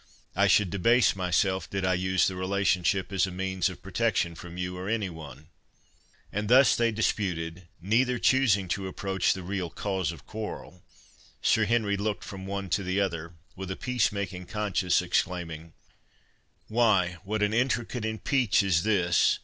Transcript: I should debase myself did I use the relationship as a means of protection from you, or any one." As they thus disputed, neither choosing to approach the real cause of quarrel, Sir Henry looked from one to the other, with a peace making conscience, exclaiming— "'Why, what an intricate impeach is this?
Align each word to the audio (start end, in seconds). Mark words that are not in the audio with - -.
I 0.35 0.47
should 0.47 0.71
debase 0.71 1.15
myself 1.15 1.69
did 1.69 1.85
I 1.85 1.93
use 1.93 2.25
the 2.27 2.35
relationship 2.35 3.11
as 3.13 3.27
a 3.27 3.31
means 3.31 3.69
of 3.69 3.83
protection 3.83 4.33
from 4.33 4.57
you, 4.57 4.75
or 4.75 4.89
any 4.89 5.11
one." 5.11 5.49
As 6.33 6.47
they 6.47 6.49
thus 6.49 6.75
disputed, 6.95 7.67
neither 7.79 8.17
choosing 8.17 8.67
to 8.69 8.87
approach 8.87 9.33
the 9.33 9.43
real 9.43 9.69
cause 9.69 10.11
of 10.11 10.25
quarrel, 10.25 10.81
Sir 11.43 11.65
Henry 11.65 11.97
looked 11.97 12.23
from 12.23 12.47
one 12.47 12.67
to 12.71 12.81
the 12.81 12.99
other, 12.99 13.35
with 13.55 13.69
a 13.69 13.75
peace 13.75 14.11
making 14.11 14.47
conscience, 14.47 15.03
exclaiming— 15.03 15.71
"'Why, 16.67 17.17
what 17.23 17.43
an 17.43 17.53
intricate 17.53 18.03
impeach 18.03 18.63
is 18.63 18.81
this? 18.81 19.37